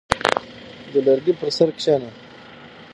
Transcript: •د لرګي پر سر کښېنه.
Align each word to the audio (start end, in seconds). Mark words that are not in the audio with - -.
•د 0.91 0.93
لرګي 1.05 1.33
پر 1.39 1.49
سر 1.57 1.69
کښېنه. 1.77 2.09